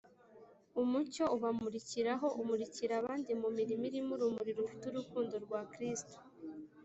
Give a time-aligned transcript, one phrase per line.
[0.81, 6.15] Umucyo ubamurikaho umurikira abandi mu mirimo irimo urumuri rufite urukundo rwa Kristo.